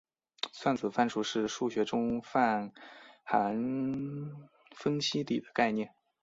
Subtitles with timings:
[0.51, 2.71] 算子范数是数学中泛
[3.23, 3.55] 函
[4.75, 5.93] 分析里的概念。